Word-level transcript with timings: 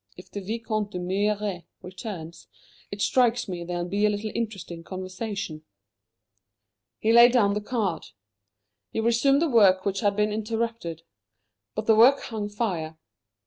"If 0.17 0.31
the 0.31 0.41
Vicomte 0.41 0.89
d'Humières 0.93 1.63
returns, 1.83 2.47
it 2.89 3.03
strikes 3.03 3.47
me 3.47 3.63
there'll 3.63 3.85
be 3.85 4.03
a 4.07 4.09
little 4.09 4.31
interesting 4.33 4.83
conversation." 4.83 5.61
He 6.97 7.13
laid 7.13 7.33
down 7.33 7.53
the 7.53 7.61
card. 7.61 8.07
He 8.89 8.99
resumed 8.99 9.43
the 9.43 9.47
work 9.47 9.85
which 9.85 9.99
had 9.99 10.15
been 10.15 10.33
interrupted. 10.33 11.03
But 11.75 11.85
the 11.85 11.93
work 11.95 12.19
hung 12.21 12.49
fire. 12.49 12.97